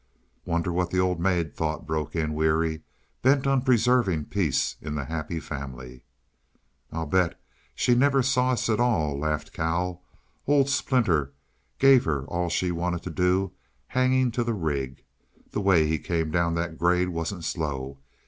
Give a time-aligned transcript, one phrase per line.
[0.45, 2.81] "Wonder what the old maid thought," broke in Weary,
[3.21, 6.05] bent on preserving peace in the Happy Family.
[6.91, 7.39] "I'll bet
[7.75, 10.01] she never saw us at all!" laughed Cal.
[10.47, 11.33] "Old Splinter
[11.77, 13.51] gave her all she wanted to do,
[13.85, 15.03] hanging to the rig.
[15.51, 17.99] The way he came down that grade wasn't slow.